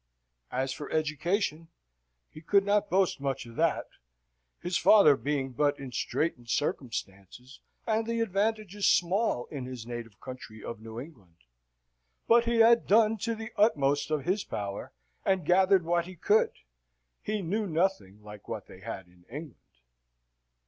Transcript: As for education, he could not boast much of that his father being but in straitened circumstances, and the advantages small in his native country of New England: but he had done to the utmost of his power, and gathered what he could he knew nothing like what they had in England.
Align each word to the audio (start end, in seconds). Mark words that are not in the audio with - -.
As 0.51 0.73
for 0.73 0.89
education, 0.91 1.67
he 2.31 2.41
could 2.41 2.65
not 2.65 2.89
boast 2.89 3.21
much 3.21 3.45
of 3.45 3.55
that 3.57 3.85
his 4.59 4.75
father 4.75 5.15
being 5.15 5.51
but 5.51 5.77
in 5.77 5.91
straitened 5.91 6.49
circumstances, 6.49 7.59
and 7.85 8.07
the 8.07 8.19
advantages 8.19 8.87
small 8.87 9.45
in 9.51 9.65
his 9.65 9.85
native 9.85 10.19
country 10.19 10.63
of 10.63 10.81
New 10.81 10.99
England: 10.99 11.35
but 12.27 12.45
he 12.45 12.61
had 12.61 12.87
done 12.87 13.15
to 13.19 13.35
the 13.35 13.53
utmost 13.57 14.09
of 14.09 14.25
his 14.25 14.43
power, 14.43 14.91
and 15.23 15.45
gathered 15.45 15.85
what 15.85 16.07
he 16.07 16.15
could 16.15 16.53
he 17.21 17.43
knew 17.43 17.67
nothing 17.67 18.23
like 18.23 18.47
what 18.47 18.65
they 18.65 18.79
had 18.79 19.05
in 19.05 19.23
England. 19.29 19.69